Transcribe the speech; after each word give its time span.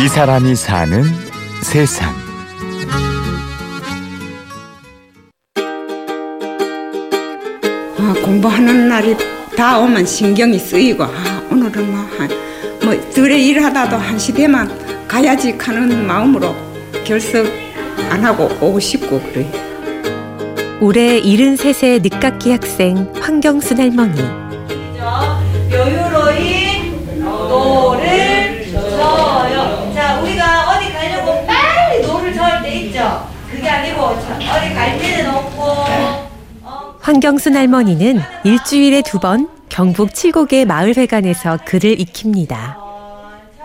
이 0.00 0.06
사람이 0.06 0.54
사는 0.54 1.02
세상. 1.60 2.14
아, 7.96 8.14
공부하는 8.24 8.88
날이 8.88 9.16
다 9.56 9.80
오면 9.80 10.06
신경이 10.06 10.56
쓰이고 10.56 11.02
아, 11.02 11.42
오늘은 11.50 11.90
뭐, 11.90 12.00
한, 12.16 12.28
뭐 12.84 13.10
들에 13.10 13.40
일하다도 13.40 13.96
한 13.96 14.16
시대만 14.16 14.70
가야지 15.08 15.50
하는 15.58 16.06
마음으로 16.06 16.54
결석 17.04 17.46
안 18.08 18.24
하고 18.24 18.44
오고 18.60 18.78
싶고 18.78 19.20
그래. 19.20 19.50
올해 20.80 21.20
73세 21.20 22.00
늦깎이 22.02 22.52
학생 22.52 23.12
황경순 23.20 23.80
할머니. 23.80 24.47
황경순 37.00 37.56
할머니는 37.56 38.20
일주일에 38.44 39.02
두 39.02 39.18
번 39.18 39.48
경북 39.68 40.14
칠곡의 40.14 40.64
마을회관에서 40.64 41.58
글을 41.64 42.00
익힙니다. 42.00 42.78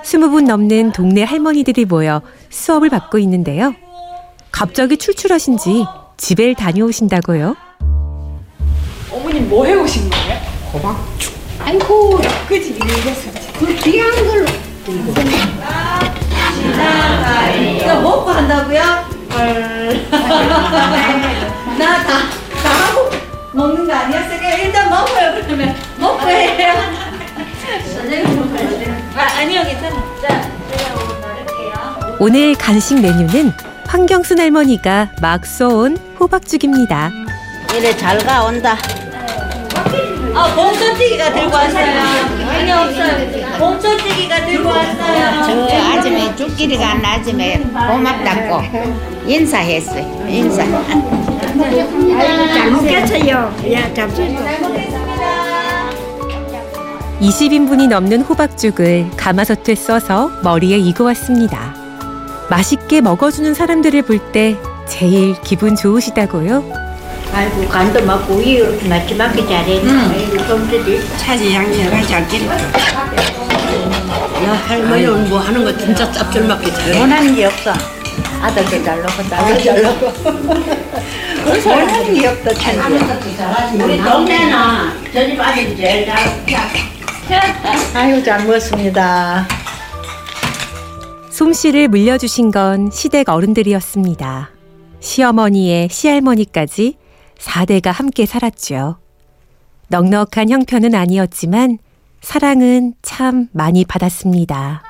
20분 0.03 0.45
넘는 0.45 0.91
동네 0.91 1.23
할머니들이 1.23 1.85
모여 1.85 2.21
수업을 2.49 2.89
받고 2.89 3.19
있는데요. 3.19 3.73
갑자기 4.51 4.97
출출하신지 4.97 5.85
집에 6.17 6.53
다녀오신다고요? 6.53 7.55
어머님 9.11 9.49
뭐 9.49 9.65
해오신 9.65 10.09
거예요? 10.09 10.39
호박죽. 10.73 11.33
아이고 11.59 12.19
그지 12.47 12.75
이래서 12.75 13.31
그 13.59 13.73
귀한 13.75 14.11
걸로 14.27 14.45
나다 21.77 22.07
다 22.63 22.69
하고 22.69 23.09
먹는 23.52 23.85
거 23.88 23.93
아니었어요? 23.93 24.39
그냥 24.39 24.59
일단 24.61 24.89
먹어요 24.89 25.43
그러면 25.45 25.75
먹고 25.99 26.27
해요. 26.30 26.73
아 29.15 29.39
아니요 29.39 29.63
괜찮아. 29.63 29.95
자 30.21 30.49
제가 30.71 30.95
오늘 30.95 31.21
나를게요. 31.21 32.17
오늘 32.19 32.55
간식 32.55 32.99
메뉴는 33.02 33.53
황경순 33.88 34.39
할머니가 34.39 35.09
막 35.21 35.45
쏘온 35.45 35.97
호박죽입니다. 36.19 37.11
이래 37.77 37.95
잘 37.95 38.17
가온다. 38.19 38.77
아 40.36 40.53
봉초찌개가 40.56 41.31
들고 41.34 41.53
왔어요. 41.53 41.86
아니 42.50 42.72
없어요. 42.72 43.58
봉초찌개가 43.59 44.45
들고 44.45 44.67
왔어요. 44.70 45.67
저 45.70 45.78
아줌에 45.78 46.36
죽기리가 46.36 46.92
안 46.92 47.06
아줌에 47.06 47.59
고맙다고 47.59 48.61
인사했어요. 49.28 50.26
인사. 50.28 50.64
잘 52.54 52.72
먹겠어요 52.72 53.56
야 53.73 53.94
잡수고 53.94 54.39
20인분이 57.22 57.88
넘는 57.88 58.22
호박죽을 58.23 59.11
가마솥에 59.16 59.76
써서 59.76 60.31
머리에 60.44 60.78
이고 60.78 61.04
왔습니다. 61.06 61.76
맛있게 62.50 63.02
먹어주는 63.02 63.54
사람들을 63.54 64.02
볼 64.02 64.20
때 64.31 64.58
제일 64.88 65.39
기분 65.42 65.76
좋으시다고요? 65.76 66.83
아이고 67.34 67.67
간도 67.67 68.03
맞고 68.06 68.42
이 68.42 68.52
이렇게 68.52 68.88
맞지 68.88 69.16
맞게 69.16 69.45
잘했네. 69.48 69.92
아이고 69.92 70.48
좀들이 70.48 71.02
차지 71.17 71.53
양념을 71.53 72.06
잘 72.08 72.28
기르죠. 72.28 72.52
야 74.45 74.54
할머니 74.67 75.08
뭐 75.30 75.39
하는 75.39 75.64
거 75.64 75.76
진짜 75.76 76.11
짭짤맞게 76.11 76.72
잘해. 76.72 76.99
원하는 76.99 77.36
게 77.36 77.45
없어. 77.45 77.73
아들도 78.42 78.83
잘 78.83 79.02
놓고 79.02 79.23
딸도 79.30 79.64
잘 79.64 79.82
놓고. 79.82 80.05
원하는 81.70 82.14
게 82.14 82.27
없다 82.27 82.54
천지. 82.54 83.83
우리 83.83 83.98
동네는 84.04 84.54
저집 85.11 85.39
아들이 85.39 85.76
제일 85.76 86.05
잘. 86.05 86.17
아이고 87.95 88.23
잘 88.23 88.45
먹었습니다. 88.45 89.48
솜씨를 91.32 91.88
물려주신 91.88 92.52
건 92.52 92.92
시댁 92.92 93.27
어른들이었습니다. 93.30 94.52
시어머니의 94.99 95.89
시할머니까지 95.89 96.98
4대가 97.39 97.92
함께 97.92 98.26
살았죠. 98.26 98.98
넉넉한 99.89 100.49
형편은 100.49 100.95
아니었지만 100.95 101.77
사랑은 102.21 102.94
참 103.02 103.48
많이 103.52 103.86
받았습니다. 103.86 104.82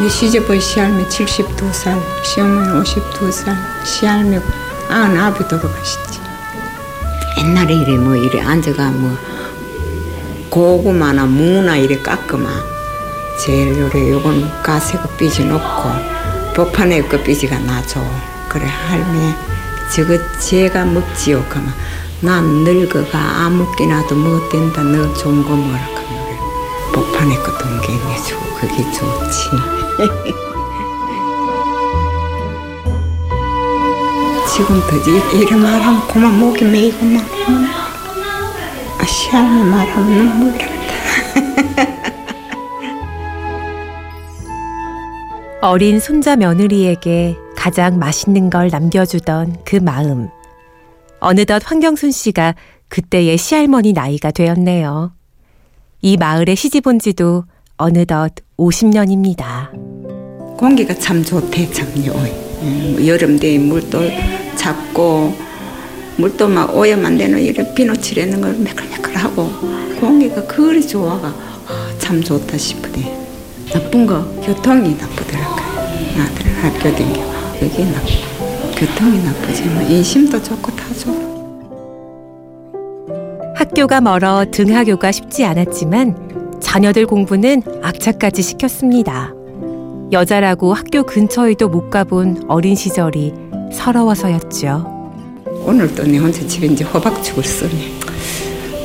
내 0.00 0.08
시집의 0.08 0.60
시할매 0.60 1.04
72살, 1.04 2.00
시어머니 2.24 2.82
52살, 2.82 3.54
시할매 3.84 4.38
99이 4.88 5.48
돌아가셨지. 5.48 6.20
옛날에 7.38 7.74
이래 7.74 7.96
뭐 7.96 8.14
이래 8.16 8.40
앉아가 8.40 8.90
뭐 8.90 9.16
고구마나 10.50 11.26
무나 11.26 11.76
이래 11.76 11.98
깎으면 11.98 12.46
제일 13.40 13.76
요래 13.78 14.10
요건 14.10 14.48
가세고 14.62 15.08
삐지 15.16 15.44
놓고 15.46 15.90
복판에 16.54 17.02
그 17.02 17.22
삐지가 17.22 17.58
나죠. 17.58 18.00
그래 18.48 18.66
할매 18.66 19.51
저거 19.94 20.16
제가 20.38 20.84
먹지요. 20.84 21.44
그러면 21.48 21.72
난 22.20 22.44
늙어가 22.64 23.18
아무끼나도 23.18 24.14
못 24.14 24.48
된다. 24.48 24.82
너 24.82 25.12
좋은 25.14 25.42
거 25.44 25.50
뭐라 25.50 25.78
하면 25.78 26.02
복판에 26.94 27.36
그 27.36 27.58
동계 27.58 27.92
내주고 27.92 28.42
그게 28.54 28.76
좋지. 28.92 29.50
지금도 34.54 34.96
이- 35.10 35.40
이래 35.40 35.56
말하면 35.56 36.06
그만 36.08 36.38
목이 36.38 36.64
메이고 36.64 37.04
막 37.06 37.24
아, 38.98 39.04
시할매 39.04 39.64
말하면 39.64 40.28
눈물 40.38 40.58
난다. 40.58 40.72
어린 45.62 46.00
손자 46.00 46.36
며느리에게 46.36 47.38
가장 47.62 47.96
맛있는 47.96 48.50
걸 48.50 48.70
남겨주던 48.72 49.58
그 49.64 49.76
마음. 49.76 50.28
어느덧 51.20 51.62
황경순 51.64 52.10
씨가 52.10 52.56
그때의 52.88 53.38
시할머니 53.38 53.92
나이가 53.92 54.32
되었네요. 54.32 55.12
이 56.00 56.16
마을에 56.16 56.56
시집 56.56 56.88
온 56.88 56.98
지도 56.98 57.44
어느덧 57.76 58.32
50년입니다. 58.58 59.70
공기가 60.58 60.92
참 60.94 61.22
좋대 61.22 61.70
참요. 61.70 62.10
음, 62.62 63.06
여름 63.06 63.38
돼 63.38 63.56
물도 63.58 64.00
잡고 64.56 65.32
물도 66.16 66.48
막 66.48 66.76
오염 66.76 67.16
되는 67.16 67.40
이런 67.40 67.72
비누 67.76 67.96
칠하는 67.96 68.40
걸 68.40 68.54
매끌매끌하고 68.54 70.00
공기가 70.00 70.44
그리 70.48 70.84
좋아가 70.84 71.28
아, 71.28 71.94
참 72.00 72.20
좋다 72.20 72.58
싶으대. 72.58 73.02
나쁜 73.70 74.04
거 74.04 74.24
교통이 74.40 74.96
나쁘더라고. 74.96 75.60
아들 76.18 76.64
학교 76.64 76.96
댕겨 76.96 77.41
여기 77.62 77.84
나 77.84 78.00
교통이 78.76 79.22
나쁘지만 79.22 79.88
인심도 79.88 80.42
좋아. 80.42 80.58
학교가 83.54 84.00
멀어 84.00 84.44
등하교가 84.50 85.12
쉽지 85.12 85.44
않았지만 85.44 86.58
자녀들 86.60 87.06
공부는 87.06 87.62
악착까지 87.80 88.42
시켰습니다. 88.42 89.32
여자라고 90.10 90.74
학교 90.74 91.04
근처에도 91.04 91.68
못 91.68 91.88
가본 91.88 92.46
어린 92.48 92.74
시절이 92.74 93.32
서러워서였죠. 93.72 94.84
오늘도 95.64 96.02
내 96.02 96.18
혼자 96.18 96.44
집에 96.44 96.66
이제 96.66 96.82
호박죽을 96.82 97.44
쓰네. 97.44 97.92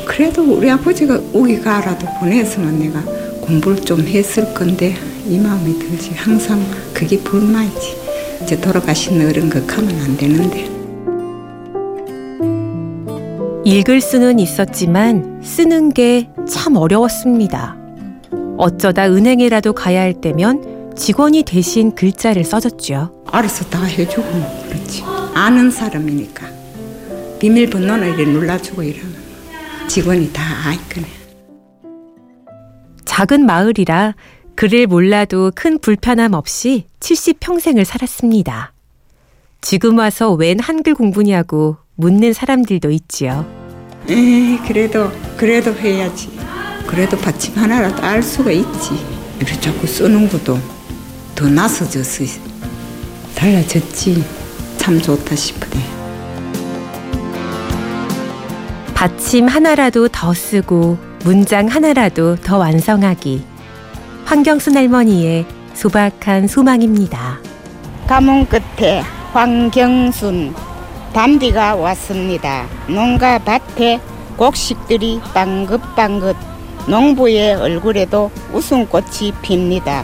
그래도 0.06 0.44
우리 0.44 0.70
아버지가 0.70 1.20
우기 1.34 1.60
가라도 1.60 2.06
보냈으면 2.20 2.78
내가 2.78 3.02
공부를 3.42 3.82
좀 3.82 4.02
했을 4.02 4.54
건데 4.54 4.96
이 5.28 5.40
마음이 5.40 5.80
들지. 5.80 6.12
항상 6.12 6.64
그게 6.94 7.18
불만이지. 7.20 8.07
이제 8.48 8.58
돌아가신 8.62 9.22
어른 9.28 9.50
극하면 9.50 9.90
안 10.00 10.16
되는데. 10.16 10.70
읽을 13.66 14.00
수는 14.00 14.40
있었지만 14.40 15.42
쓰는 15.44 15.92
게 15.92 16.30
참 16.48 16.78
어려웠습니다. 16.78 17.76
어쩌다 18.58 19.06
은행에라도 19.08 19.74
가야 19.74 20.00
할 20.00 20.14
때면 20.14 20.94
직원이 20.96 21.44
대신 21.44 21.94
글자를 21.94 22.46
써줬죠. 22.46 23.26
알아서 23.28 23.66
다 23.66 23.84
해주고 23.84 24.22
뭐 24.32 24.66
그렇지. 24.70 25.04
아는 25.34 25.70
사람이니까. 25.70 26.48
비밀번호는 27.40 28.08
이렇게 28.08 28.24
눌러주고 28.32 28.82
이러면 28.82 29.14
직원이 29.90 30.32
다 30.32 30.42
아이거네. 30.68 31.06
작은 33.04 33.46
마을이라 33.46 34.16
글을 34.58 34.88
몰라도 34.88 35.52
큰 35.54 35.78
불편함 35.78 36.34
없이 36.34 36.86
70평생을 37.00 37.86
살았습니다. 37.86 38.74
지금 39.62 40.00
와서 40.00 40.34
웬 40.34 40.60
한글 40.60 40.96
공부냐고 40.96 41.78
묻는 41.94 42.34
사람들도 42.34 42.90
있지요. 42.90 43.46
에이, 44.10 44.58
그래도, 44.68 45.12
그래도 45.38 45.76
해야지. 45.76 46.32
그래도 46.88 47.16
받침 47.18 47.54
하나라도 47.54 48.02
알 48.02 48.24
수가 48.24 48.50
있지. 48.50 48.96
이렇게 49.38 49.60
자꾸 49.60 49.86
쓰는 49.86 50.28
것도 50.28 50.58
더 51.36 51.48
나서져서 51.48 52.24
달라졌지. 53.36 54.24
참 54.78 55.00
좋다 55.00 55.36
싶으네. 55.36 55.84
받침 58.96 59.48
하나라도 59.48 60.08
더 60.08 60.34
쓰고 60.34 60.98
문장 61.26 61.68
하나라도 61.68 62.38
더 62.38 62.58
완성하기. 62.58 63.57
황경순 64.28 64.76
할머니의 64.76 65.46
소박한 65.74 66.50
소망입니다. 66.50 67.40
가문 68.08 68.46
끝에 68.46 69.00
황경순 69.32 70.54
담비가 71.14 71.76
왔습니다. 71.76 72.66
농가 72.90 73.40
밭에 73.40 74.02
곡식들이 74.36 75.22
방긋방긋 75.34 76.36
농부의 76.90 77.56
얼굴에도 77.56 78.30
웃음꽃이 78.52 79.32
핍니다. 79.42 80.04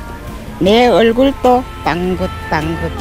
내 0.59 0.87
얼굴도 0.87 1.61
방긋방긋 1.83 2.91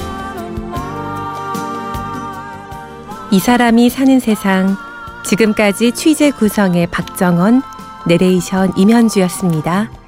이 3.30 3.38
사람이 3.38 3.90
사는 3.90 4.18
세상. 4.18 4.76
지금까지 5.24 5.92
취재 5.92 6.32
구성의 6.32 6.88
박정원, 6.88 7.62
내레이션 8.08 8.72
임현주였습니다. 8.76 10.01